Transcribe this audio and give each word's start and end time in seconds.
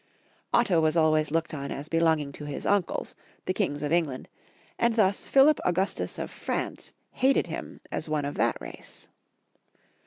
Otto 0.51 0.81
was 0.81 0.97
always 0.97 1.29
looked 1.29 1.53
on 1.53 1.69
as 1.69 1.87
belonging 1.87 2.31
to 2.31 2.45
his 2.45 2.65
uncles, 2.65 3.13
the 3.45 3.53
Kings 3.53 3.83
of 3.83 3.91
England, 3.91 4.29
and 4.79 4.95
thus 4.95 5.27
Philip 5.27 5.59
Augustus 5.63 6.17
of 6.17 6.31
France 6.31 6.91
hated 7.11 7.45
him 7.45 7.81
as 7.91 8.09
one 8.09 8.25
of 8.25 8.33
that 8.33 8.59
race. 8.59 9.09